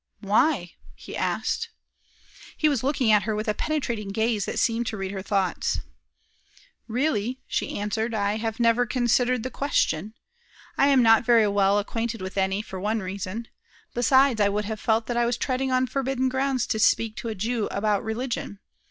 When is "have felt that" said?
14.65-15.17